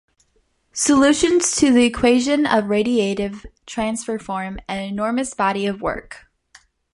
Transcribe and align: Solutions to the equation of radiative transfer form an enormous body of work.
Solutions 0.73 1.55
to 1.57 1.71
the 1.71 1.83
equation 1.85 2.47
of 2.47 2.63
radiative 2.63 3.45
transfer 3.67 4.17
form 4.17 4.59
an 4.67 4.79
enormous 4.81 5.35
body 5.35 5.67
of 5.67 5.79
work. 5.79 6.25